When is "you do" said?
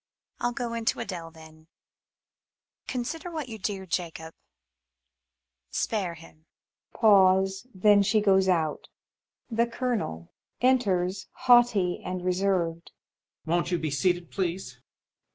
3.49-3.85